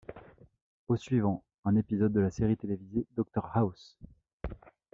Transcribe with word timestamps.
Au 0.87 0.95
suivant…, 0.97 1.43
un 1.63 1.75
épisode 1.75 2.11
de 2.11 2.21
la 2.21 2.31
série 2.31 2.57
télévisée 2.57 3.05
Dr 3.15 3.45
House. 3.53 3.99